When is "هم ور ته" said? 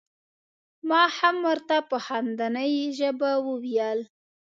1.17-1.77